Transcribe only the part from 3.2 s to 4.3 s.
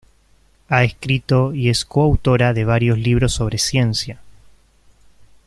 sobre ciencia.